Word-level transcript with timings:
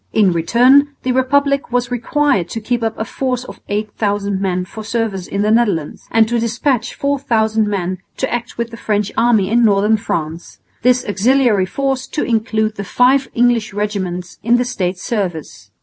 In 0.13 0.31
return 0.33 0.95
the 1.03 1.11
republic 1.11 1.71
was 1.71 1.91
required 1.91 2.49
to 2.49 2.59
keep 2.59 2.81
up 2.81 2.97
a 2.97 3.05
force 3.05 3.43
of 3.43 3.61
8000 3.69 4.41
men 4.41 4.65
for 4.65 4.83
service 4.83 5.27
in 5.27 5.43
the 5.43 5.51
Netherlands, 5.51 6.07
and 6.09 6.27
to 6.27 6.39
despatch 6.39 6.95
4000 6.95 7.67
men 7.67 7.99
to 8.17 8.33
act 8.33 8.57
with 8.57 8.71
the 8.71 8.77
French 8.77 9.11
army 9.15 9.51
in 9.51 9.63
northern 9.63 9.97
France 9.97 10.57
this 10.81 11.05
auxiliary 11.05 11.67
force 11.67 12.07
to 12.07 12.23
include 12.23 12.77
the 12.77 12.83
five 12.83 13.29
English 13.35 13.75
regiments 13.75 14.39
in 14.41 14.57
the 14.57 14.65
States' 14.65 15.03
service. 15.03 15.69